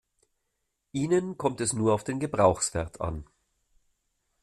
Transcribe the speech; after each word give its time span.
Ihnen 0.93 1.37
kommt 1.37 1.61
es 1.61 1.73
nur 1.73 1.93
auf 1.93 2.03
den 2.03 2.19
Gebrauchswert 2.19 2.99
an. 3.01 3.23